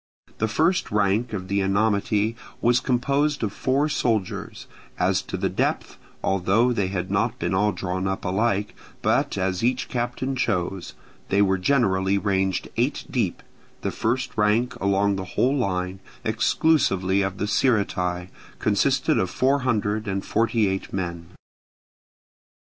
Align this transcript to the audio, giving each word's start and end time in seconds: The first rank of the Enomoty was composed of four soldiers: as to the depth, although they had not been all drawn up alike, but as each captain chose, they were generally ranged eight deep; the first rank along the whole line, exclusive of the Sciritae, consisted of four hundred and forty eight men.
The 0.39 0.47
first 0.47 0.89
rank 0.89 1.31
of 1.31 1.47
the 1.47 1.59
Enomoty 1.61 2.35
was 2.59 2.79
composed 2.79 3.43
of 3.43 3.53
four 3.53 3.87
soldiers: 3.87 4.65
as 4.97 5.21
to 5.21 5.37
the 5.37 5.47
depth, 5.47 5.97
although 6.23 6.73
they 6.73 6.87
had 6.87 7.11
not 7.11 7.37
been 7.37 7.53
all 7.53 7.71
drawn 7.71 8.07
up 8.07 8.25
alike, 8.25 8.73
but 9.03 9.37
as 9.37 9.63
each 9.63 9.89
captain 9.89 10.35
chose, 10.35 10.95
they 11.29 11.39
were 11.43 11.59
generally 11.59 12.17
ranged 12.17 12.67
eight 12.77 13.05
deep; 13.11 13.43
the 13.81 13.91
first 13.91 14.35
rank 14.35 14.75
along 14.81 15.17
the 15.17 15.25
whole 15.37 15.55
line, 15.55 15.99
exclusive 16.23 17.03
of 17.03 17.37
the 17.37 17.45
Sciritae, 17.45 18.29
consisted 18.57 19.19
of 19.19 19.29
four 19.29 19.59
hundred 19.59 20.07
and 20.07 20.25
forty 20.25 20.67
eight 20.67 20.91
men. 20.91 21.27